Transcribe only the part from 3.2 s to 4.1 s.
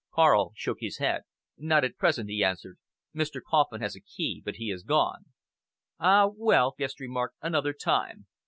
Kauffman has a